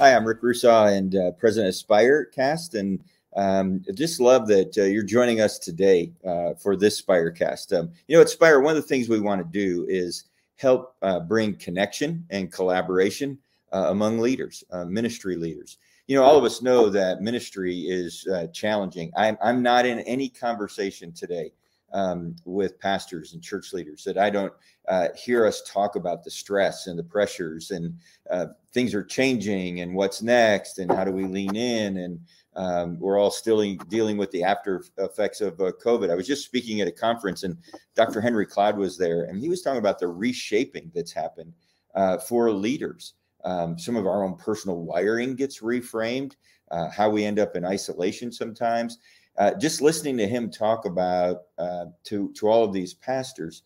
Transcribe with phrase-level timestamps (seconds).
[0.00, 3.04] Hi, I'm Rick Rusaw and uh, President of Spirecast, and
[3.36, 7.78] um, just love that uh, you're joining us today uh, for this Spirecast.
[7.78, 10.24] Um, you know, at Spire, one of the things we want to do is
[10.56, 13.36] help uh, bring connection and collaboration
[13.74, 15.76] uh, among leaders, uh, ministry leaders.
[16.06, 19.12] You know, all of us know that ministry is challenging.
[19.18, 21.52] I'm, I'm not in any conversation today
[21.92, 24.52] um, with pastors and church leaders that I don't
[24.88, 27.94] uh, hear us talk about the stress and the pressures and
[28.30, 32.20] uh, things are changing and what's next and how do we lean in and
[32.56, 36.10] um, we're all still dealing with the after effects of uh, COVID.
[36.10, 37.56] I was just speaking at a conference and
[37.94, 38.20] Dr.
[38.20, 41.52] Henry Cloud was there and he was talking about the reshaping that's happened
[41.94, 43.14] uh, for leaders.
[43.44, 46.34] Um, some of our own personal wiring gets reframed,
[46.70, 48.98] uh, how we end up in isolation sometimes
[49.40, 53.62] uh, just listening to him talk about uh, to to all of these pastors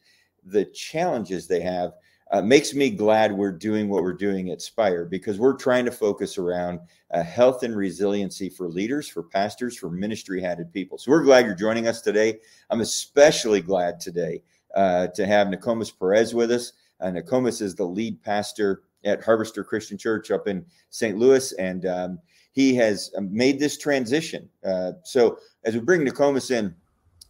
[0.47, 1.93] the challenges they have
[2.31, 5.91] uh, makes me glad we're doing what we're doing at Spire because we're trying to
[5.91, 10.99] focus around uh, health and resiliency for leaders, for pastors, for ministry handed people.
[10.99, 12.41] So we're glad you're joining us today.
[12.71, 14.43] I'm especially glad today
[14.75, 16.73] uh, to have Nikomas Perez with us.
[17.01, 21.19] Uh, Nikomas is the lead pastor at Harvester Christian Church up in St.
[21.19, 22.19] Louis, and um,
[22.55, 24.49] he has um, made this transition.
[24.65, 26.75] Uh, so as we bring Nikomas in,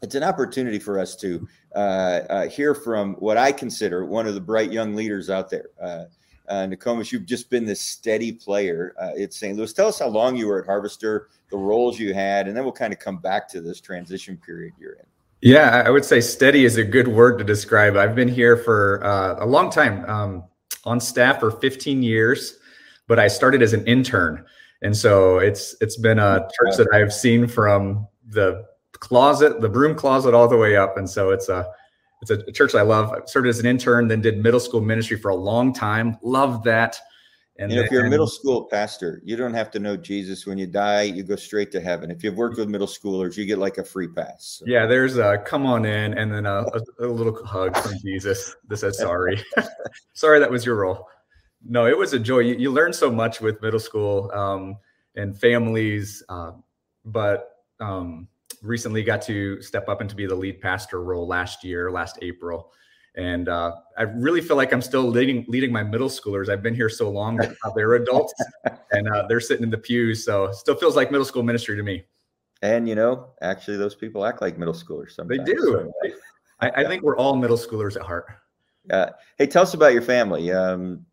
[0.03, 1.79] it's an opportunity for us to uh,
[2.29, 5.71] uh, hear from what I consider one of the bright young leaders out there.
[5.83, 6.05] Uh,
[6.47, 6.69] uh,
[7.11, 9.57] you've just been this steady player uh, at St.
[9.57, 9.73] Louis.
[9.73, 12.73] Tell us how long you were at Harvester, the roles you had, and then we'll
[12.73, 15.07] kind of come back to this transition period you're in.
[15.41, 17.97] Yeah, I would say steady is a good word to describe.
[17.97, 20.45] I've been here for uh, a long time, um,
[20.85, 22.59] on staff for 15 years,
[23.07, 24.45] but I started as an intern.
[24.85, 29.97] And so it's it's been a church that I've seen from the closet, the broom
[29.97, 30.99] closet, all the way up.
[30.99, 31.67] And so it's a
[32.21, 33.11] it's a church I love.
[33.11, 36.19] I started as an intern, then did middle school ministry for a long time.
[36.23, 36.99] Love that.
[37.59, 39.97] And you know, then, if you're a middle school pastor, you don't have to know
[39.97, 40.45] Jesus.
[40.45, 42.11] When you die, you go straight to heaven.
[42.11, 44.59] If you've worked with middle schoolers, you get like a free pass.
[44.59, 44.67] So.
[44.67, 46.67] Yeah, there's a come on in, and then a,
[47.01, 49.43] a, a little hug from Jesus that says sorry.
[50.13, 51.09] sorry, that was your role
[51.67, 52.41] no, it was a joy.
[52.41, 54.77] You, you learn so much with middle school um,
[55.17, 56.53] and families, uh,
[57.05, 58.29] but um,
[58.63, 62.19] recently got to step up and to be the lead pastor role last year, last
[62.23, 62.73] April.
[63.17, 66.49] And uh, I really feel like I'm still leading leading my middle schoolers.
[66.49, 68.35] I've been here so long that they're adults
[68.91, 71.83] and uh, they're sitting in the pews, so still feels like middle school ministry to
[71.85, 72.05] me.
[72.63, 75.13] And you know, actually, those people act like middle schoolers.
[75.13, 75.47] Sometimes.
[75.47, 75.61] They do.
[75.61, 76.13] So.
[76.61, 78.27] I, I, think we're all middle schoolers at heart.
[78.91, 80.51] Uh, hey, tell us about your family.
[80.51, 81.05] Um,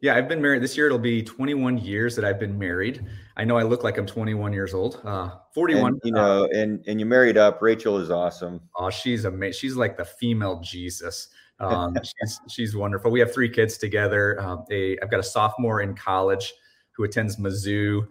[0.00, 0.86] yeah, I've been married this year.
[0.86, 3.04] It'll be 21 years that I've been married.
[3.36, 5.00] I know I look like I'm 21 years old.
[5.04, 5.92] Uh, 41.
[5.92, 7.60] And, you know, and and you married up.
[7.60, 8.60] Rachel is awesome.
[8.76, 9.58] Oh, she's amazing.
[9.58, 11.28] She's like the female Jesus.
[11.58, 13.10] Um, she's she's wonderful.
[13.10, 14.40] We have three kids together.
[14.40, 16.52] Um, a I've got a sophomore in college
[16.92, 18.06] who attends Mizzou,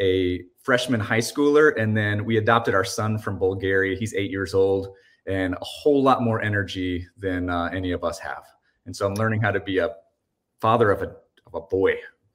[0.00, 3.96] a freshman high schooler, and then we adopted our son from Bulgaria.
[3.96, 4.94] He's eight years old
[5.26, 8.44] and a whole lot more energy than uh, any of us have.
[8.86, 9.90] And so I'm learning how to be a
[10.60, 11.14] father of a
[11.52, 11.94] of a boy.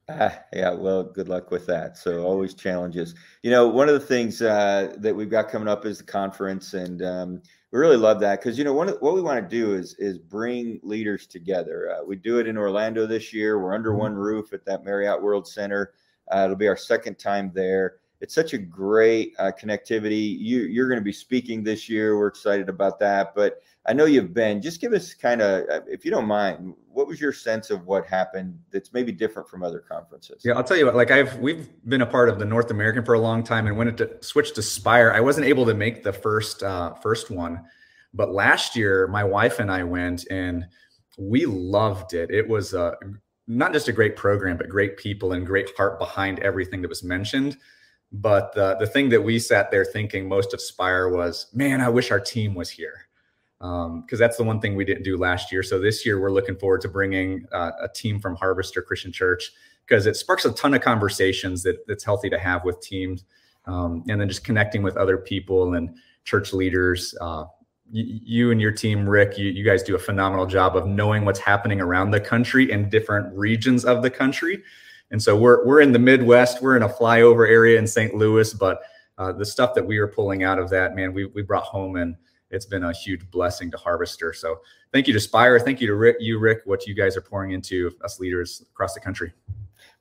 [0.10, 1.98] Ah, yeah, well, good luck with that.
[1.98, 3.14] So always challenges.
[3.44, 6.74] You know, one of the things uh, that we've got coming up is the conference,
[6.74, 7.42] and um,
[7.72, 9.96] we really love that because you know one of, what we want to do is
[10.00, 11.92] is bring leaders together.
[11.92, 13.60] Uh, we do it in Orlando this year.
[13.60, 14.00] We're under mm-hmm.
[14.00, 15.92] one roof at that Marriott World Center.
[16.34, 17.96] Uh, it'll be our second time there.
[18.20, 20.38] It's such a great uh, connectivity.
[20.40, 22.18] You you're going to be speaking this year.
[22.18, 24.62] We're excited about that, but I know you've been.
[24.62, 27.86] Just give us kind of, uh, if you don't mind, what was your sense of
[27.86, 30.42] what happened that's maybe different from other conferences?
[30.44, 30.96] Yeah, I'll tell you what.
[30.96, 33.78] Like I've we've been a part of the North American for a long time, and
[33.78, 37.30] when it to, switched to Spire, I wasn't able to make the first uh, first
[37.30, 37.64] one,
[38.14, 40.66] but last year my wife and I went, and
[41.18, 42.30] we loved it.
[42.30, 42.96] It was uh,
[43.48, 47.04] not just a great program, but great people and great heart behind everything that was
[47.04, 47.58] mentioned.
[48.12, 51.90] But uh, the thing that we sat there thinking most of Spire was, man, I
[51.90, 53.08] wish our team was here
[53.60, 55.64] because um, that's the one thing we didn't do last year.
[55.64, 59.52] So this year we're looking forward to bringing uh, a team from Harvester Christian Church
[59.86, 63.24] because it sparks a ton of conversations that that's healthy to have with teams,
[63.66, 67.16] um, and then just connecting with other people and church leaders.
[67.20, 67.46] Uh,
[67.92, 71.26] you, you and your team, Rick, you, you guys do a phenomenal job of knowing
[71.26, 74.62] what's happening around the country and different regions of the country.
[75.12, 78.14] And so we're we're in the Midwest, we're in a flyover area in St.
[78.14, 78.82] Louis, but
[79.18, 81.96] uh, the stuff that we are pulling out of that, man, we we brought home
[81.96, 82.16] and
[82.50, 84.34] it's been a huge blessing to Harvester.
[84.34, 84.62] So
[84.94, 85.60] thank you to Spire.
[85.60, 88.94] Thank you to Rick, you, Rick, what you guys are pouring into us leaders across
[88.94, 89.34] the country.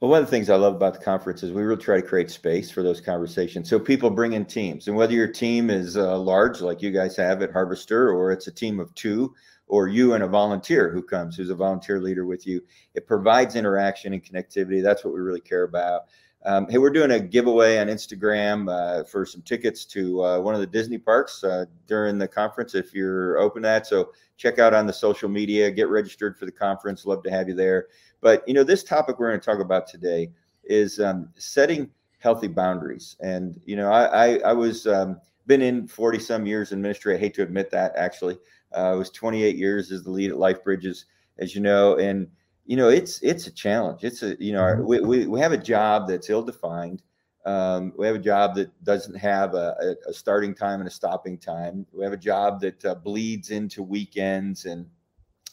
[0.00, 2.06] Well, one of the things I love about the conference is we really try to
[2.06, 3.70] create space for those conversations.
[3.70, 7.16] So people bring in teams, and whether your team is uh, large, like you guys
[7.16, 9.34] have at Harvester, or it's a team of two
[9.66, 12.62] or you and a volunteer who comes, who's a volunteer leader with you.
[12.94, 14.82] It provides interaction and connectivity.
[14.82, 16.02] That's what we really care about.
[16.44, 20.54] Um, hey, we're doing a giveaway on Instagram uh, for some tickets to uh, one
[20.54, 23.86] of the Disney parks uh, during the conference if you're open to that.
[23.86, 27.04] So check out on the social media, get registered for the conference.
[27.04, 27.88] Love to have you there.
[28.20, 30.30] But you know, this topic we're going to talk about today
[30.62, 33.16] is um, setting healthy boundaries.
[33.20, 37.14] And you know, I I, I was um, been in 40 some years in ministry.
[37.14, 38.38] I hate to admit that actually.
[38.74, 41.06] Uh, I was 28 years as the lead at Life Bridges,
[41.38, 42.28] as you know, and
[42.64, 44.04] you know it's it's a challenge.
[44.04, 44.84] It's a you know mm-hmm.
[44.86, 47.02] we, we we have a job that's ill defined.
[47.44, 51.38] Um, we have a job that doesn't have a, a, starting time and a stopping
[51.38, 51.86] time.
[51.92, 54.84] We have a job that uh, bleeds into weekends and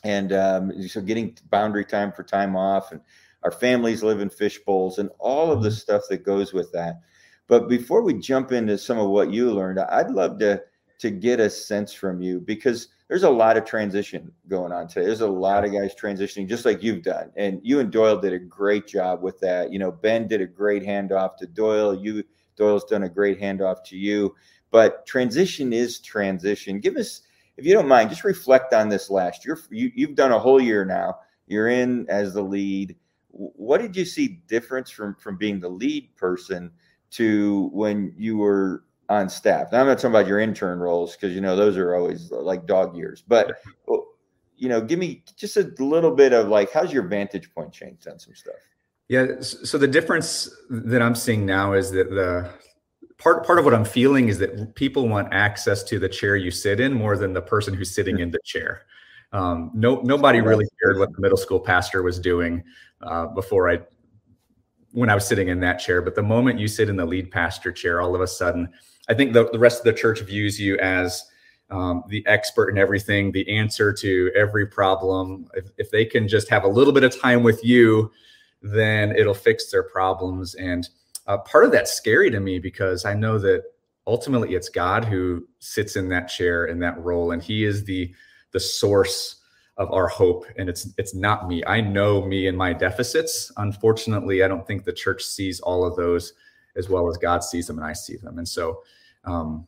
[0.03, 3.01] and um, so getting boundary time for time off and
[3.43, 5.75] our families live in fish bowls and all of the mm-hmm.
[5.75, 6.99] stuff that goes with that
[7.47, 10.61] but before we jump into some of what you learned i'd love to
[10.99, 15.05] to get a sense from you because there's a lot of transition going on today
[15.05, 18.33] there's a lot of guys transitioning just like you've done and you and doyle did
[18.33, 22.23] a great job with that you know ben did a great handoff to doyle you
[22.55, 24.33] doyle's done a great handoff to you
[24.71, 27.21] but transition is transition give us
[27.57, 29.59] if you don't mind, just reflect on this last year.
[29.69, 31.19] You, you've done a whole year now.
[31.47, 32.95] You're in as the lead.
[33.29, 36.71] What did you see difference from from being the lead person
[37.11, 39.71] to when you were on staff?
[39.71, 42.65] Now I'm not talking about your intern roles because you know those are always like
[42.65, 43.23] dog years.
[43.27, 43.59] But
[44.55, 48.07] you know, give me just a little bit of like, how's your vantage point changed
[48.07, 48.55] on some stuff?
[49.09, 49.41] Yeah.
[49.41, 52.49] So the difference that I'm seeing now is that the
[53.17, 56.51] part part of what I'm feeling is that people want access to the chair you
[56.51, 58.83] sit in more than the person who's sitting in the chair.
[59.33, 62.63] Um, no, nobody really cared what the middle school pastor was doing
[63.01, 63.79] uh, before I,
[64.91, 66.03] when I was sitting in that chair.
[66.03, 68.71] But the moment you sit in the lead pastor chair, all of a sudden,
[69.09, 71.25] I think the, the rest of the church views you as
[71.69, 75.47] um, the expert in everything, the answer to every problem.
[75.55, 78.11] If, if they can just have a little bit of time with you,
[78.61, 80.55] then it'll fix their problems.
[80.55, 80.87] And
[81.27, 83.63] uh, part of that's scary to me because I know that
[84.07, 88.13] ultimately it's God who sits in that chair in that role, and He is the
[88.51, 89.37] the source
[89.77, 94.43] of our hope and it's it's not me i know me and my deficits unfortunately
[94.43, 96.33] i don't think the church sees all of those
[96.75, 98.81] as well as god sees them and i see them and so
[99.25, 99.67] um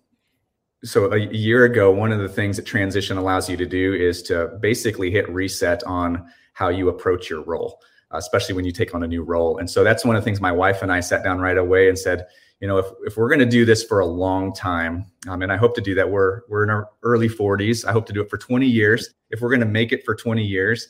[0.84, 4.22] so a year ago one of the things that transition allows you to do is
[4.22, 7.80] to basically hit reset on how you approach your role
[8.18, 9.58] especially when you take on a new role.
[9.58, 11.90] And so that's one of the things my wife and I sat down right away
[11.90, 12.28] and said,
[12.60, 15.52] you know, if, if we're going to do this for a long time, um, and
[15.52, 17.86] I hope to do that, we're, we're in our early 40s.
[17.86, 19.14] I hope to do it for 20 years.
[19.30, 20.88] If we're going to make it for 20 years,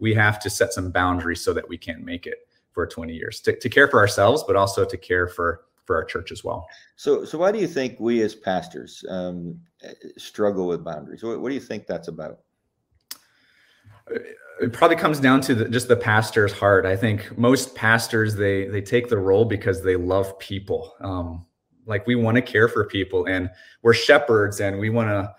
[0.00, 2.38] we have to set some boundaries so that we can make it
[2.74, 6.04] for 20 years to, to care for ourselves, but also to care for for our
[6.04, 6.66] church as well.
[6.96, 9.60] So, so why do you think we as pastors um,
[10.16, 11.22] struggle with boundaries?
[11.22, 12.38] What, what do you think that's about?
[14.60, 16.86] it probably comes down to the, just the pastor's heart.
[16.86, 20.94] I think most pastors they they take the role because they love people.
[21.00, 21.46] Um,
[21.86, 23.50] like we want to care for people, and
[23.82, 25.34] we're shepherds, and we want to.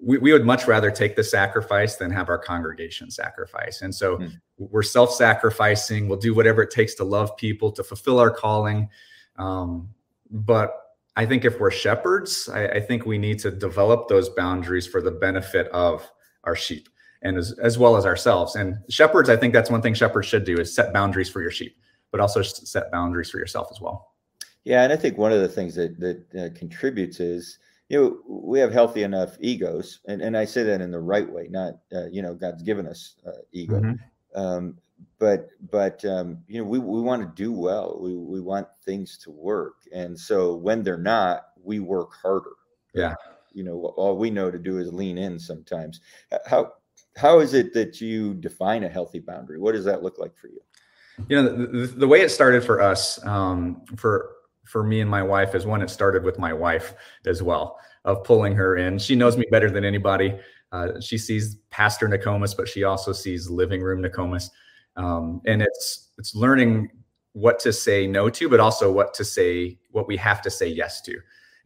[0.00, 3.82] We, we would much rather take the sacrifice than have our congregation sacrifice.
[3.82, 4.32] And so mm.
[4.58, 6.08] we're self sacrificing.
[6.08, 8.88] We'll do whatever it takes to love people, to fulfill our calling.
[9.38, 9.88] Um,
[10.30, 10.74] but
[11.16, 15.00] I think if we're shepherds, I, I think we need to develop those boundaries for
[15.00, 16.08] the benefit of
[16.44, 16.88] our sheep
[17.22, 18.54] and as, as well as ourselves.
[18.56, 21.50] And shepherds, I think that's one thing shepherds should do is set boundaries for your
[21.50, 21.76] sheep,
[22.10, 24.12] but also set boundaries for yourself as well.
[24.64, 28.18] Yeah, and I think one of the things that that uh, contributes is you know
[28.26, 31.74] we have healthy enough egos, and, and I say that in the right way, not
[31.94, 34.40] uh, you know God's given us uh, ego, mm-hmm.
[34.40, 34.76] um,
[35.18, 39.16] but but um, you know we we want to do well, we we want things
[39.18, 42.54] to work, and so when they're not, we work harder.
[42.94, 43.14] Yeah,
[43.52, 46.00] you know all we know to do is lean in sometimes.
[46.46, 46.72] How
[47.16, 49.58] how is it that you define a healthy boundary?
[49.58, 50.60] What does that look like for you?
[51.28, 54.35] You know, the, the way it started for us, um, for
[54.66, 56.94] for me and my wife, is one it started with my wife
[57.24, 58.98] as well, of pulling her in.
[58.98, 60.38] She knows me better than anybody.
[60.72, 64.50] Uh, she sees Pastor Nikomas, but she also sees Living Room Nikomas,
[64.96, 66.90] um, and it's it's learning
[67.32, 70.66] what to say no to, but also what to say, what we have to say
[70.66, 71.14] yes to.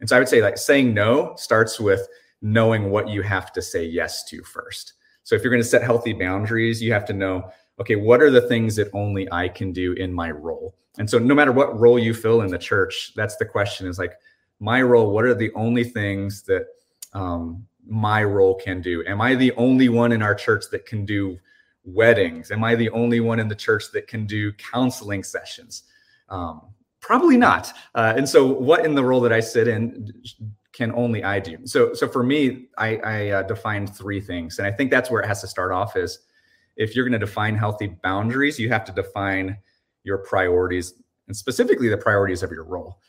[0.01, 2.07] And so I would say like saying no starts with
[2.41, 4.93] knowing what you have to say yes to first.
[5.23, 8.31] So if you're going to set healthy boundaries, you have to know, okay, what are
[8.31, 10.75] the things that only I can do in my role?
[10.97, 13.97] And so no matter what role you fill in the church, that's the question is
[13.97, 14.13] like,
[14.59, 16.67] my role, what are the only things that
[17.13, 19.03] um, my role can do?
[19.07, 21.37] Am I the only one in our church that can do
[21.83, 22.51] weddings?
[22.51, 25.83] Am I the only one in the church that can do counseling sessions?
[26.29, 26.61] Um,
[26.99, 27.73] probably not.
[27.95, 30.13] Uh, and so, what in the role that I sit in
[30.73, 31.57] can only I do?
[31.65, 35.21] So, so for me, I, I uh, defined three things, and I think that's where
[35.21, 35.95] it has to start off.
[35.95, 36.19] Is
[36.77, 39.57] if you're going to define healthy boundaries, you have to define
[40.03, 40.93] your priorities
[41.27, 42.99] and specifically the priorities of your role.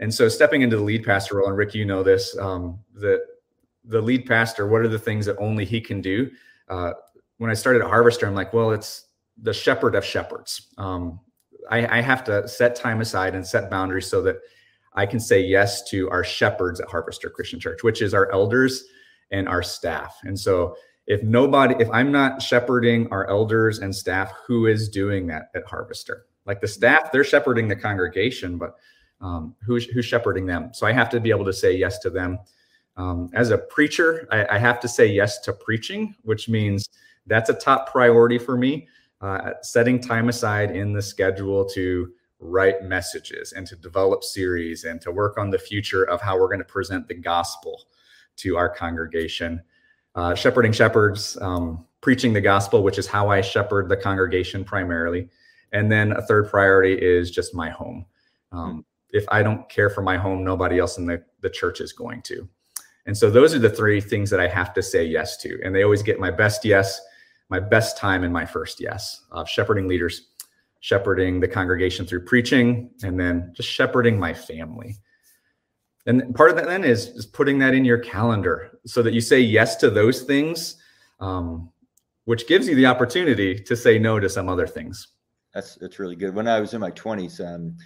[0.00, 3.20] And so, stepping into the lead pastor role, and Rick, you know this, um, the
[3.84, 4.68] the lead pastor.
[4.68, 6.30] What are the things that only he can do?
[6.68, 6.92] Uh,
[7.38, 9.06] when I started at Harvester, I'm like, well, it's
[9.40, 10.68] the shepherd of shepherds.
[10.76, 11.20] Um,
[11.70, 14.36] I, I have to set time aside and set boundaries so that
[14.94, 18.84] I can say yes to our shepherds at Harvester Christian Church, which is our elders
[19.30, 20.18] and our staff.
[20.24, 20.76] And so
[21.06, 25.64] if nobody, if I'm not shepherding our elders and staff, who is doing that at
[25.66, 26.26] Harvester?
[26.48, 28.76] Like the staff, they're shepherding the congregation, but
[29.20, 30.70] um, who's who's shepherding them?
[30.72, 32.38] So I have to be able to say yes to them.
[32.96, 36.88] Um, as a preacher, I, I, have to say yes to preaching, which means
[37.26, 38.88] that's a top priority for me.
[39.20, 45.00] Uh, setting time aside in the schedule to write messages and to develop series and
[45.00, 47.82] to work on the future of how we're going to present the gospel
[48.36, 49.60] to our congregation.
[50.14, 55.28] Uh, shepherding shepherds, um, preaching the gospel, which is how I shepherd the congregation primarily.
[55.72, 58.06] And then a third priority is just my home.
[58.52, 61.92] Um, if I don't care for my home, nobody else in the, the church is
[61.92, 62.48] going to.
[63.06, 65.58] And so those are the three things that I have to say yes to.
[65.64, 67.00] And they always get my best yes,
[67.48, 70.28] my best time, and my first yes of shepherding leaders
[70.80, 74.96] shepherding the congregation through preaching, and then just shepherding my family.
[76.06, 79.20] And part of that then is, is putting that in your calendar so that you
[79.20, 80.76] say yes to those things,
[81.20, 81.70] um,
[82.24, 85.08] which gives you the opportunity to say no to some other things.
[85.58, 86.36] That's that's really good.
[86.36, 87.76] When I was in my twenties, um,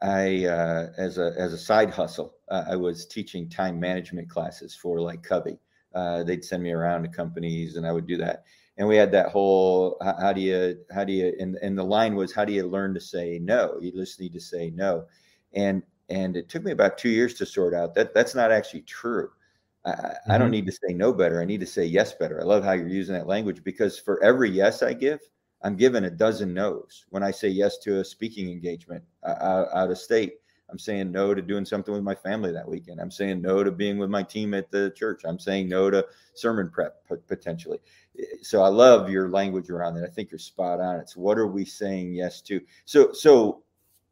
[0.00, 4.76] I uh, as a as a side hustle, uh, I was teaching time management classes
[4.76, 5.58] for like Covey.
[5.92, 8.44] Uh, they'd send me around to companies, and I would do that
[8.78, 12.14] and we had that whole how do you how do you and, and the line
[12.14, 15.04] was how do you learn to say no you just need to say no
[15.54, 18.82] and and it took me about two years to sort out that that's not actually
[18.82, 19.30] true
[19.84, 20.32] I, mm-hmm.
[20.32, 20.52] I don't mm-hmm.
[20.52, 22.88] need to say no better i need to say yes better i love how you're
[22.88, 25.20] using that language because for every yes i give
[25.62, 29.90] i'm given a dozen no's when i say yes to a speaking engagement uh, out
[29.90, 30.34] of state
[30.68, 33.00] I'm saying no to doing something with my family that weekend.
[33.00, 35.22] I'm saying no to being with my team at the church.
[35.24, 36.96] I'm saying no to sermon prep
[37.28, 37.78] potentially.
[38.42, 40.04] So I love your language around that.
[40.04, 40.96] I think you're spot on.
[40.96, 42.60] It's what are we saying yes to?
[42.84, 43.62] So so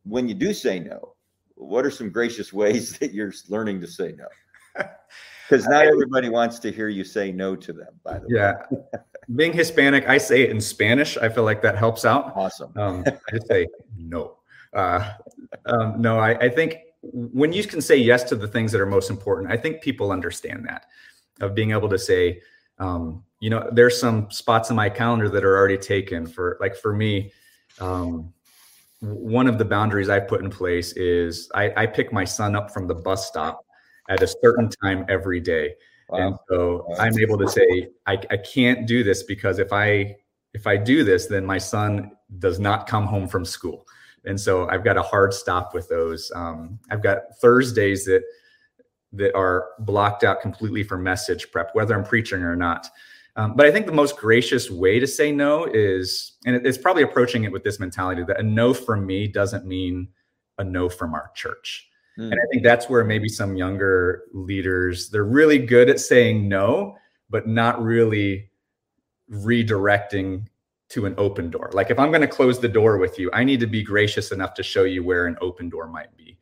[0.04, 1.14] when you do say no,
[1.56, 4.84] what are some gracious ways that you're learning to say no?
[5.46, 8.00] Because not everybody wants to hear you say no to them.
[8.02, 8.52] By the yeah.
[8.70, 9.00] way, yeah.
[9.34, 11.16] Being Hispanic, I say it in Spanish.
[11.16, 12.32] I feel like that helps out.
[12.36, 12.72] Awesome.
[12.76, 13.66] Um, I just say
[13.96, 14.36] no.
[14.72, 15.12] Uh,
[15.66, 16.76] um, no, I, I think
[17.12, 20.10] when you can say yes to the things that are most important, I think people
[20.10, 20.86] understand that
[21.40, 22.40] of being able to say,
[22.78, 26.76] um, you know, there's some spots in my calendar that are already taken for like
[26.76, 27.32] for me.
[27.80, 28.32] Um,
[29.00, 32.70] one of the boundaries I put in place is I, I, pick my son up
[32.70, 33.66] from the bus stop
[34.08, 35.74] at a certain time every day.
[36.08, 36.18] Wow.
[36.18, 36.96] And so wow.
[36.98, 40.16] I'm able to say, I, I can't do this because if I
[40.52, 43.86] if I do this, then my son does not come home from school
[44.24, 46.32] and so I've got a hard stop with those.
[46.34, 48.22] Um, I've got Thursdays that
[49.12, 52.88] that are blocked out completely for message prep, whether I'm preaching or not.
[53.36, 57.04] Um, but I think the most gracious way to say no is, and it's probably
[57.04, 60.08] approaching it with this mentality that a no from me doesn't mean
[60.58, 61.88] a no from our church.
[62.18, 62.32] Mm.
[62.32, 66.96] And I think that's where maybe some younger leaders, they're really good at saying no,
[67.30, 68.50] but not really
[69.30, 70.46] redirecting
[70.90, 71.70] to an open door.
[71.72, 74.32] Like if I'm going to close the door with you, I need to be gracious
[74.32, 76.38] enough to show you where an open door might be.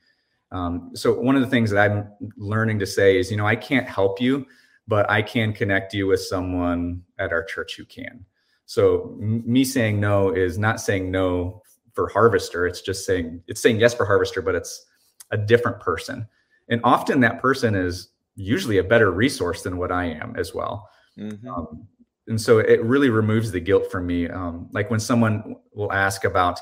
[0.50, 3.56] Um, so one of the things that I'm learning to say is, you know, I
[3.56, 4.46] can't help you,
[4.86, 8.26] but I can connect you with someone at our church who can.
[8.66, 11.62] So m- me saying no is not saying no
[11.94, 12.66] for Harvester.
[12.66, 14.86] It's just saying it's saying yes for Harvester, but it's
[15.32, 16.28] a different person.
[16.68, 20.88] And often that person is usually a better resource than what I am as well.
[21.18, 21.48] Mm-hmm.
[21.48, 21.86] Um,
[22.28, 24.28] and so it really removes the guilt from me.
[24.28, 26.60] Um, like when someone will ask about,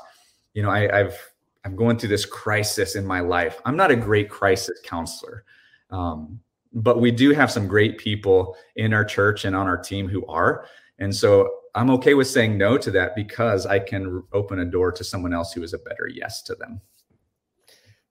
[0.53, 1.31] you know, I, I've
[1.63, 3.61] I'm going through this crisis in my life.
[3.65, 5.43] I'm not a great crisis counselor,
[5.91, 6.39] um,
[6.73, 10.25] but we do have some great people in our church and on our team who
[10.25, 10.65] are.
[10.97, 14.91] And so I'm okay with saying no to that because I can open a door
[14.91, 16.81] to someone else who is a better yes to them.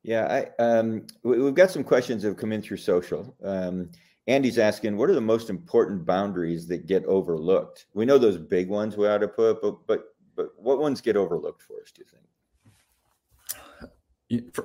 [0.02, 3.37] Yeah, I um, we've got some questions that have come in through social.
[3.45, 3.90] Um,
[4.26, 7.87] Andy's asking, what are the most important boundaries that get overlooked?
[7.95, 10.04] We know those big ones we ought to put, but but
[10.37, 11.92] but what ones get overlooked for us?
[11.92, 12.25] Do you think?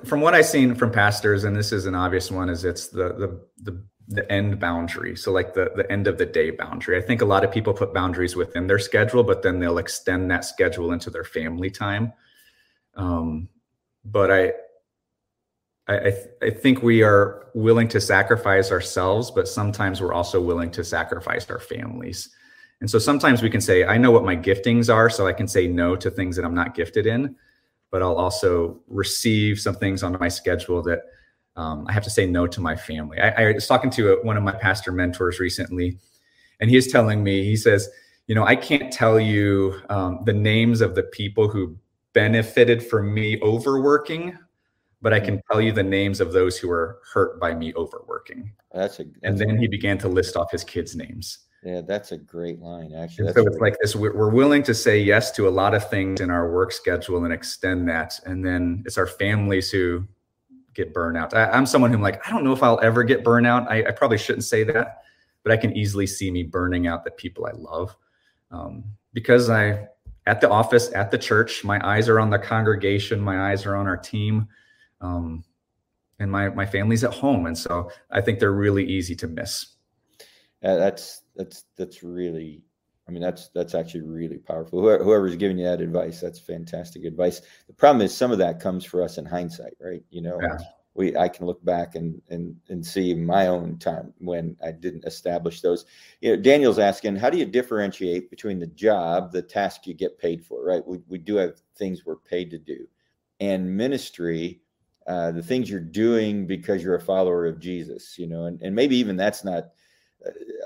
[0.06, 3.08] From what I've seen from pastors, and this is an obvious one, is it's the
[3.08, 5.16] the the the end boundary.
[5.16, 6.96] So like the the end of the day boundary.
[6.96, 10.30] I think a lot of people put boundaries within their schedule, but then they'll extend
[10.30, 12.12] that schedule into their family time.
[12.94, 13.48] Um,
[14.04, 14.52] but I
[15.88, 20.40] I, I, th- I think we are willing to sacrifice ourselves, but sometimes we're also
[20.40, 22.30] willing to sacrifice our families.
[22.80, 25.48] And so sometimes we can say, I know what my giftings are, so I can
[25.48, 27.34] say no to things that I'm not gifted in,
[27.90, 31.02] but I'll also receive some things on my schedule that
[31.56, 33.18] um, I have to say no to my family.
[33.18, 35.98] I, I was talking to a, one of my pastor mentors recently,
[36.60, 37.88] and he telling me, he says,
[38.26, 41.76] you know, I can't tell you um, the names of the people who
[42.12, 44.36] benefited from me overworking,
[45.06, 48.50] but I can tell you the names of those who were hurt by me overworking.
[48.74, 49.04] That's a.
[49.04, 51.46] That's and then he began to list off his kids' names.
[51.62, 52.92] Yeah, that's a great line.
[52.92, 56.20] Actually, so it's like this: we're willing to say yes to a lot of things
[56.20, 60.04] in our work schedule and extend that, and then it's our families who
[60.74, 61.32] get burnout.
[61.34, 63.68] I, am someone who I'm like, I don't know if I'll ever get burnout.
[63.68, 65.04] I, I, probably shouldn't say that,
[65.44, 67.96] but I can easily see me burning out the people I love
[68.50, 68.82] um,
[69.12, 69.86] because I,
[70.26, 73.76] at the office, at the church, my eyes are on the congregation, my eyes are
[73.76, 74.48] on our team,
[75.00, 75.44] um,
[76.18, 79.76] and my my family's at home, and so I think they're really easy to miss.
[80.64, 82.62] Uh, that's that's that's really
[83.08, 84.80] I mean, that's that's actually really powerful.
[84.80, 87.40] whoever's giving you that advice, that's fantastic advice.
[87.68, 90.02] The problem is some of that comes for us in hindsight, right?
[90.10, 90.58] You know, yeah.
[90.94, 95.04] we I can look back and and and see my own time when I didn't
[95.04, 95.84] establish those.
[96.20, 100.18] You know, Daniel's asking, how do you differentiate between the job, the task you get
[100.18, 100.84] paid for, right?
[100.84, 102.88] We we do have things we're paid to do,
[103.38, 104.62] and ministry.
[105.06, 108.74] Uh, the things you're doing because you're a follower of Jesus, you know, and, and
[108.74, 109.68] maybe even that's not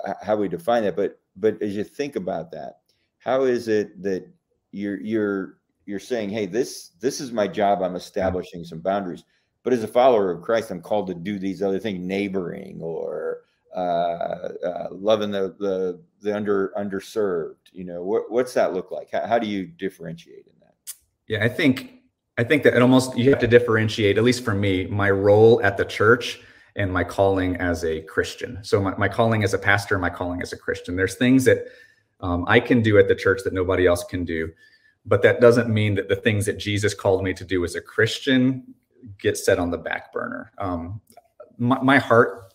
[0.07, 2.81] uh, how we define that, but but as you think about that,
[3.19, 4.27] how is it that
[4.73, 7.83] you're you're you're saying, hey, this this is my job.
[7.83, 9.25] I'm establishing some boundaries.
[9.63, 13.41] But as a follower of Christ, I'm called to do these other things, neighboring or
[13.77, 13.79] uh,
[14.65, 17.57] uh, loving the, the the under underserved.
[17.73, 19.11] You know, what, what's that look like?
[19.13, 20.75] How, how do you differentiate in that?
[21.29, 22.00] Yeah, I think
[22.41, 24.17] I think that it almost you have to differentiate.
[24.17, 26.41] At least for me, my role at the church
[26.75, 28.59] and my calling as a Christian.
[28.63, 30.97] So my, my calling as a pastor, my calling as a Christian.
[30.97, 31.67] There's things that
[32.21, 34.50] um, I can do at the church that nobody else can do,
[35.05, 37.81] but that doesn't mean that the things that Jesus called me to do as a
[37.83, 38.75] Christian
[39.19, 40.50] get set on the back burner.
[40.57, 41.03] Um,
[41.59, 42.55] my, my heart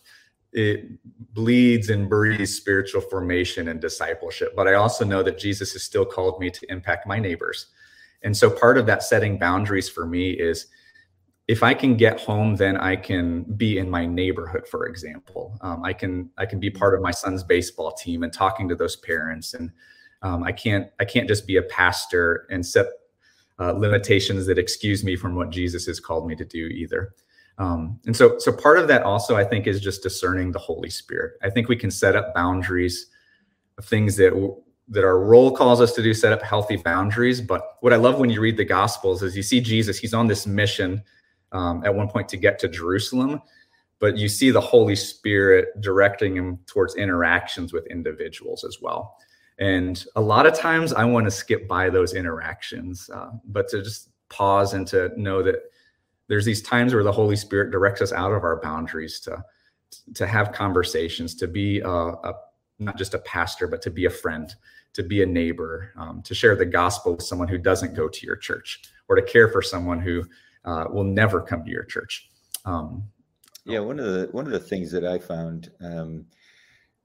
[0.52, 0.98] it
[1.32, 6.04] bleeds and breathes spiritual formation and discipleship, but I also know that Jesus has still
[6.04, 7.66] called me to impact my neighbors.
[8.22, 10.66] And so part of that setting boundaries for me is
[11.48, 15.56] if I can get home, then I can be in my neighborhood, for example.
[15.60, 18.74] Um, I can I can be part of my son's baseball team and talking to
[18.74, 19.70] those parents, and
[20.22, 22.86] um, I can't I can't just be a pastor and set
[23.60, 27.14] uh, limitations that excuse me from what Jesus has called me to do either.
[27.58, 30.90] Um, and so so part of that also I think is just discerning the Holy
[30.90, 31.34] Spirit.
[31.42, 33.06] I think we can set up boundaries
[33.78, 34.32] of things that
[34.88, 37.40] that our role calls us to do, set up healthy boundaries.
[37.40, 40.26] But what I love when you read the Gospels is you see Jesus, he's on
[40.26, 41.02] this mission
[41.52, 43.40] um, at one point to get to Jerusalem,
[43.98, 49.16] but you see the Holy Spirit directing him towards interactions with individuals as well.
[49.58, 53.82] And a lot of times I want to skip by those interactions, uh, but to
[53.82, 55.56] just pause and to know that
[56.28, 59.44] there's these times where the Holy Spirit directs us out of our boundaries to
[60.14, 62.34] to have conversations, to be a, a
[62.78, 64.54] not just a pastor, but to be a friend,
[64.96, 68.26] to be a neighbor, um, to share the gospel with someone who doesn't go to
[68.26, 70.24] your church, or to care for someone who
[70.64, 72.30] uh, will never come to your church.
[72.64, 73.04] Um,
[73.66, 76.24] yeah, one of the one of the things that I found, um,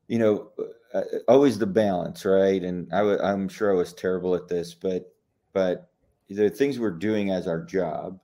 [0.07, 0.51] you know,
[0.93, 2.63] uh, uh always the balance, right?
[2.63, 5.13] And i w- I'm sure I was terrible at this, but
[5.51, 5.91] but
[6.29, 8.21] the things we're doing as our job,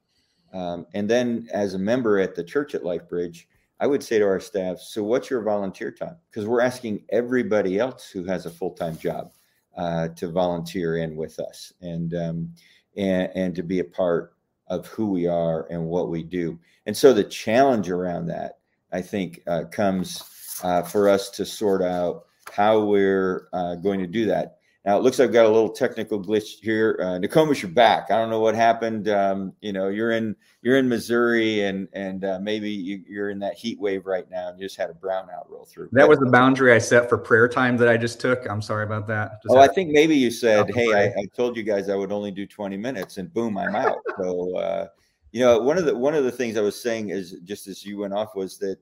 [0.54, 3.44] um, and then as a member at the church at LifeBridge,
[3.82, 6.16] I would say to our staff, so what's your volunteer time?
[6.30, 9.34] Because we're asking everybody else who has a full time job
[9.78, 12.54] uh, to volunteer in with us and um,
[12.96, 14.34] and and to be a part
[14.68, 16.60] of who we are and what we do.
[16.86, 18.60] And so the challenge around that,
[18.92, 20.24] I think, uh, comes
[20.64, 24.57] uh, for us to sort out how we're uh, going to do that.
[24.88, 26.98] Now it looks like I've got a little technical glitch here.
[27.02, 28.10] Uh, Nikomas, you're back.
[28.10, 29.10] I don't know what happened.
[29.10, 33.38] Um, you know, you're in you're in Missouri, and and uh, maybe you, are in
[33.40, 35.90] that heat wave right now, and you just had a brownout roll through.
[35.92, 38.50] That was the boundary I set for prayer time that I just took.
[38.50, 39.44] I'm sorry about that.
[39.44, 42.14] Just oh, I think maybe you said, "Hey, I, I, told you guys I would
[42.14, 43.98] only do 20 minutes," and boom, I'm out.
[44.18, 44.88] so, uh,
[45.34, 47.86] you know, one of the one of the things I was saying is just as
[47.86, 48.78] you went off was that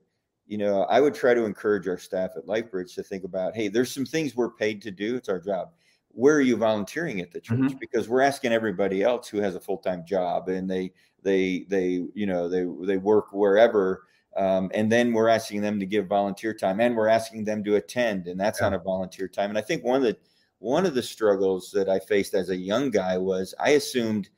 [0.46, 3.66] you know, I would try to encourage our staff at LifeBridge to think about, hey,
[3.66, 5.16] there's some things we're paid to do.
[5.16, 5.70] It's our job
[6.16, 7.78] where are you volunteering at the church mm-hmm.
[7.78, 10.90] because we're asking everybody else who has a full-time job and they
[11.22, 14.04] they they you know they they work wherever
[14.36, 17.76] um, and then we're asking them to give volunteer time and we're asking them to
[17.76, 18.66] attend and that's yeah.
[18.66, 20.16] on a volunteer time and i think one of the
[20.58, 24.30] one of the struggles that i faced as a young guy was i assumed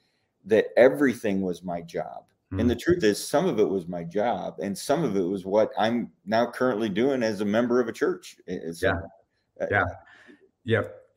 [0.45, 2.63] that everything was my job Mm.
[2.63, 5.45] And the truth is, some of it was my job, and some of it was
[5.45, 8.37] what I'm now currently doing as a member of a church.
[8.47, 8.95] Yeah,
[9.61, 9.85] uh, yeah,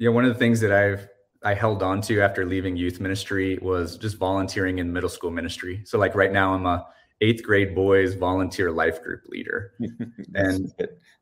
[0.01, 0.09] yeah.
[0.09, 1.07] One of the things that I've
[1.43, 5.81] I held on to after leaving youth ministry was just volunteering in middle school ministry.
[5.85, 6.87] So, like right now, I'm a
[7.21, 9.73] eighth grade boys volunteer life group leader,
[10.35, 10.73] and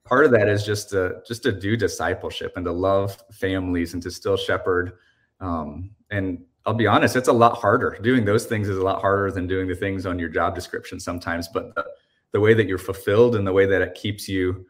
[0.06, 4.02] part of that is just to just to do discipleship and to love families and
[4.04, 4.94] to still shepherd.
[5.42, 7.98] Um, and I'll be honest, it's a lot harder.
[8.02, 11.02] Doing those things is a lot harder than doing the things on your job description
[11.02, 11.50] sometimes.
[11.50, 11.86] But the,
[12.32, 14.66] the way that you're fulfilled and the way that it keeps you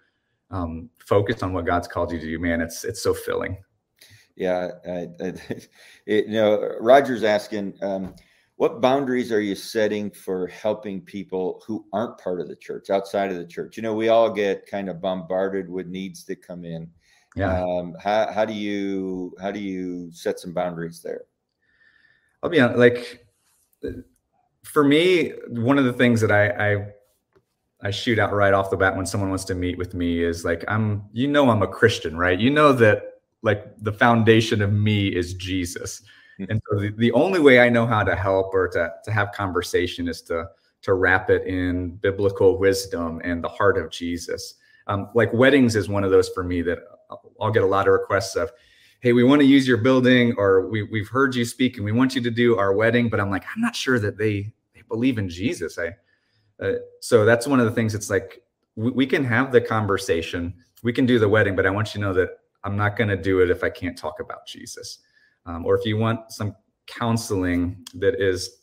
[0.50, 3.58] um, focused on what God's called you to do, man, it's it's so filling.
[4.40, 5.34] Yeah, I, I,
[6.08, 8.16] it, you know, Roger's asking, um,
[8.56, 13.32] what boundaries are you setting for helping people who aren't part of the church, outside
[13.32, 13.78] of the church?
[13.78, 16.90] You know, we all get kind of bombarded with needs that come in.
[17.36, 17.62] Yeah.
[17.62, 21.22] Um, how how do you how do you set some boundaries there?
[22.42, 23.26] I'll be honest, like
[24.64, 26.88] for me, one of the things that I, I
[27.82, 30.44] I shoot out right off the bat when someone wants to meet with me is
[30.44, 32.38] like I'm you know I'm a Christian, right?
[32.38, 33.04] You know that
[33.42, 36.02] like the foundation of me is Jesus.
[36.40, 36.52] Mm-hmm.
[36.52, 39.32] And so the, the only way I know how to help or to, to have
[39.32, 40.50] conversation is to
[40.82, 44.56] to wrap it in biblical wisdom and the heart of Jesus.
[44.88, 46.80] Um, like weddings is one of those for me that
[47.42, 48.52] I'll get a lot of requests of,
[49.02, 51.92] hey, we want to use your building or we, we've heard you speak and we
[51.92, 53.10] want you to do our wedding.
[53.10, 55.78] But I'm like, I'm not sure that they, they believe in Jesus.
[55.78, 55.96] I,
[56.64, 58.42] uh, so that's one of the things it's like,
[58.76, 62.02] we, we can have the conversation, we can do the wedding, but I want you
[62.02, 65.00] to know that I'm not going to do it if I can't talk about Jesus.
[65.46, 66.56] Um, or if you want some
[66.88, 68.58] counseling that is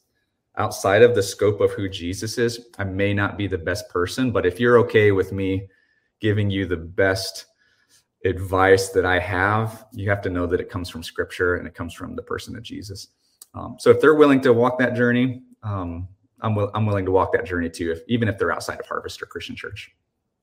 [0.57, 4.33] outside of the scope of who Jesus is, I may not be the best person.
[4.33, 5.69] But if you're okay with me
[6.21, 7.47] giving you the best
[8.25, 11.75] advice that I have, you have to know that it comes from scripture and it
[11.75, 13.09] comes from the person of Jesus.
[13.55, 16.09] Um, so if they're willing to walk that journey, um,
[16.41, 19.27] I'm, I'm willing to walk that journey too, if, even if they're outside of Harvester
[19.27, 19.95] Christian Church.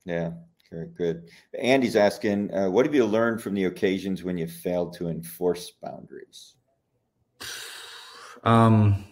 [0.04, 0.32] Yeah,
[0.74, 1.30] very good.
[1.58, 5.70] Andy's asking, uh, what have you learned from the occasions when you failed to enforce
[5.70, 6.56] boundaries?
[8.42, 9.04] Um,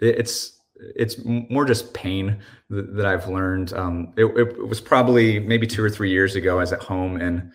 [0.00, 0.60] it's
[0.96, 3.72] it's more just pain that, I've learned.
[3.74, 6.56] Um, it, it, was probably maybe two or three years ago.
[6.56, 7.52] I was at home and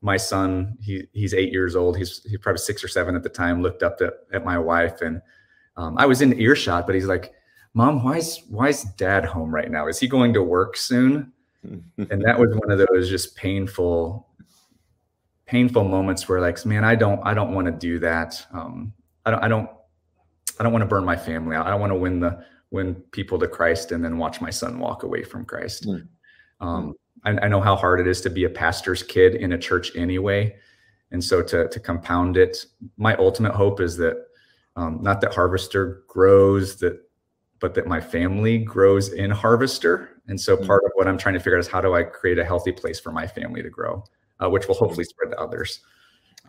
[0.00, 1.96] my son, he he's eight years old.
[1.96, 3.62] He's he's probably six or seven at the time.
[3.62, 5.22] Looked up at, at my wife and
[5.76, 7.32] um, I was in earshot, but he's like,
[7.72, 9.86] "Mom, why's why's Dad home right now?
[9.86, 14.28] Is he going to work soon?" And that was one of those just painful,
[15.46, 18.44] painful moments where like, man, I don't I don't want to do that.
[18.52, 18.92] Um,
[19.24, 19.70] I don't I don't
[20.58, 21.66] I don't want to burn my family out.
[21.66, 24.78] I don't want to win the win people to Christ and then watch my son
[24.78, 25.86] walk away from Christ.
[25.86, 26.08] Mm.
[26.60, 26.94] Um,
[27.24, 29.94] I, I, know how hard it is to be a pastor's kid in a church
[29.94, 30.56] anyway.
[31.10, 32.64] And so to, to compound it,
[32.96, 34.16] my ultimate hope is that
[34.76, 36.98] um, not that Harvester grows, that
[37.62, 40.20] but that my family grows in Harvester.
[40.26, 40.66] And so mm.
[40.66, 42.72] part of what I'm trying to figure out is how do I create a healthy
[42.72, 44.04] place for my family to grow,
[44.42, 45.80] uh, which will hopefully spread to others.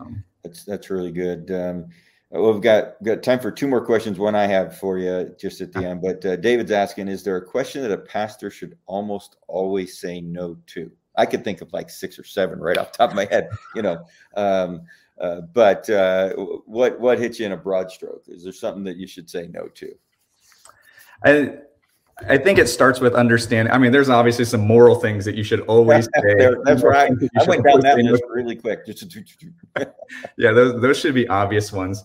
[0.00, 1.50] Um, that's that's really good.
[1.52, 1.86] Um,
[2.30, 4.18] well, we've got got time for two more questions.
[4.18, 7.36] One I have for you just at the end, but uh, David's asking: Is there
[7.36, 10.90] a question that a pastor should almost always say no to?
[11.16, 13.82] I could think of like six or seven right off top of my head, you
[13.82, 14.04] know.
[14.36, 14.82] Um,
[15.20, 16.30] uh, but uh,
[16.66, 18.24] what what hits you in a broad stroke?
[18.26, 19.94] Is there something that you should say no to?
[21.24, 21.58] I
[22.28, 23.72] I think it starts with understanding.
[23.74, 26.50] I mean, there's obviously some moral things that you should always say.
[26.64, 27.12] That's right.
[27.38, 28.86] I went down that list really quick.
[30.38, 32.04] yeah, those those should be obvious ones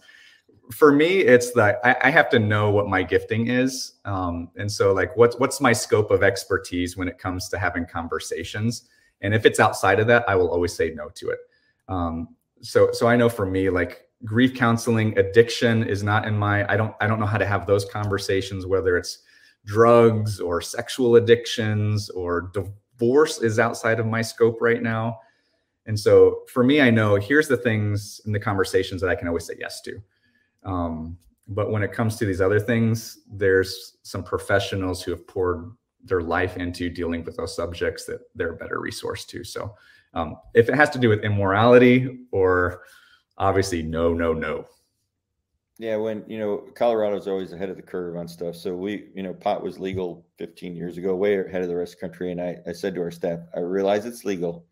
[0.71, 4.71] for me, it's that I, I, have to know what my gifting is, um, and
[4.71, 8.87] so like what's what's my scope of expertise when it comes to having conversations.
[9.21, 11.39] And if it's outside of that, I will always say no to it.
[11.87, 16.69] Um, so so I know for me, like grief counseling, addiction is not in my.
[16.71, 19.19] I don't I don't know how to have those conversations, whether it's
[19.65, 25.19] drugs or sexual addictions or divorce is outside of my scope right now.
[25.85, 29.27] And so for me, I know here's the things in the conversations that I can
[29.27, 29.99] always say yes to.
[30.63, 35.71] Um, but when it comes to these other things, there's some professionals who have poured
[36.03, 39.43] their life into dealing with those subjects that they're a better resource to.
[39.43, 39.75] So
[40.13, 42.83] um, if it has to do with immorality or
[43.39, 44.65] obviously no, no, no.
[45.77, 48.55] Yeah, when you know Colorado's always ahead of the curve on stuff.
[48.57, 51.93] So we, you know, pot was legal 15 years ago, way ahead of the rest
[51.93, 52.31] of the country.
[52.33, 54.65] And I, I said to our staff, I realize it's legal,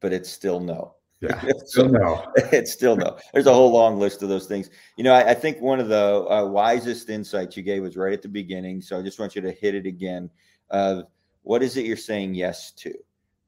[0.00, 0.94] but it's still no.
[1.20, 2.24] Yeah, still no.
[2.36, 3.18] it's still no.
[3.32, 4.70] There's a whole long list of those things.
[4.96, 8.12] You know, I, I think one of the uh, wisest insights you gave was right
[8.12, 8.80] at the beginning.
[8.80, 10.30] So I just want you to hit it again.
[10.70, 11.06] Of
[11.42, 12.94] what is it you're saying yes to,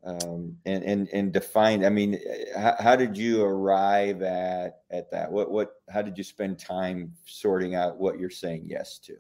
[0.04, 1.84] um, and and and define.
[1.84, 2.18] I mean,
[2.56, 5.30] how, how did you arrive at at that?
[5.30, 5.72] What what?
[5.88, 9.16] How did you spend time sorting out what you're saying yes to?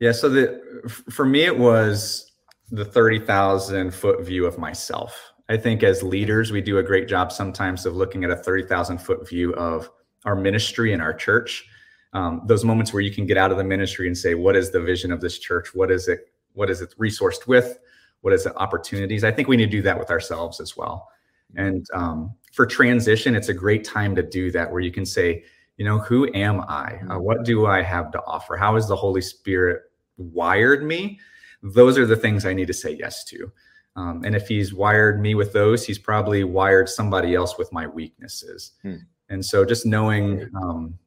[0.00, 0.12] Yeah.
[0.12, 0.62] So the
[1.10, 2.32] for me, it was
[2.70, 5.32] the thirty thousand foot view of myself.
[5.48, 8.66] I think as leaders, we do a great job sometimes of looking at a thirty
[8.66, 9.90] thousand foot view of
[10.24, 11.66] our ministry and our church.
[12.12, 14.70] Um, those moments where you can get out of the ministry and say, "What is
[14.70, 15.74] the vision of this church?
[15.74, 16.30] What is it?
[16.52, 17.80] What is it resourced with?
[18.24, 21.08] What is the opportunities?" I think we need to do that with ourselves as well.
[21.56, 25.44] And um, for transition, it's a great time to do that, where you can say,
[25.76, 27.00] you know, who am I?
[27.10, 28.56] Uh, what do I have to offer?
[28.56, 29.82] How has the Holy Spirit
[30.16, 31.20] wired me?
[31.62, 33.52] Those are the things I need to say yes to.
[33.96, 37.86] Um, and if he's wired me with those, he's probably wired somebody else with my
[37.86, 38.72] weaknesses.
[38.82, 38.96] Hmm.
[39.28, 40.98] And so just knowing, um,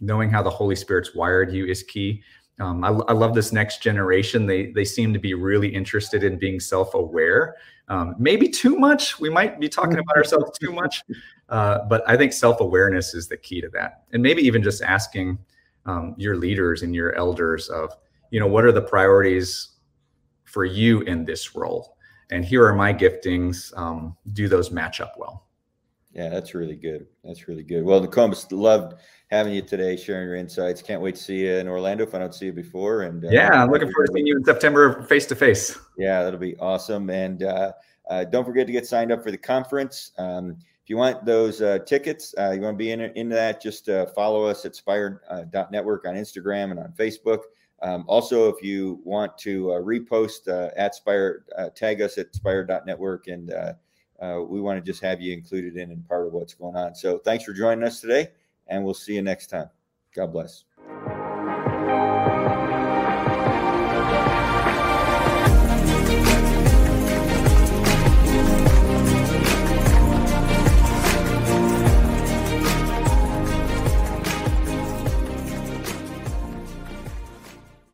[0.00, 2.22] knowing how the Holy Spirit's wired you is key.
[2.60, 4.46] Um, I, I, love this next generation.
[4.46, 7.56] They they seem to be really interested in being self aware.
[7.88, 9.18] Um, maybe too much.
[9.18, 11.02] We might be talking about ourselves too much,
[11.48, 14.04] uh, but I think self awareness is the key to that.
[14.12, 15.38] And maybe even just asking
[15.84, 17.90] um, your leaders and your elders of,
[18.30, 19.70] you know, what are the priorities
[20.44, 21.96] for you in this role?
[22.30, 23.76] And here are my giftings.
[23.76, 25.43] Um, do those match up well?
[26.14, 27.06] Yeah, that's really good.
[27.24, 27.84] That's really good.
[27.84, 28.94] Well, Nikomas, loved
[29.32, 30.80] having you today, sharing your insights.
[30.80, 33.02] Can't wait to see you in Orlando if I don't see you before.
[33.02, 35.76] And uh, yeah, I'm looking forward to seeing you in September face to face.
[35.98, 37.10] Yeah, that'll be awesome.
[37.10, 37.72] And uh,
[38.08, 40.12] uh, don't forget to get signed up for the conference.
[40.16, 43.60] Um, if you want those uh, tickets, uh, you want to be in into that,
[43.60, 47.40] just uh, follow us at spire.network on Instagram and on Facebook.
[47.82, 53.52] Um, also, if you want to repost at Spire, tag us at spire.network and
[54.20, 56.94] uh, we want to just have you included in and part of what's going on.
[56.94, 58.28] So thanks for joining us today,
[58.68, 59.70] and we'll see you next time.
[60.14, 60.64] God bless.